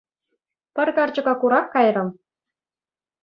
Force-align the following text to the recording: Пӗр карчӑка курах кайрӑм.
Пӗр 0.75 0.87
карчӑка 0.97 1.33
курах 1.41 1.65
кайрӑм. 1.73 2.09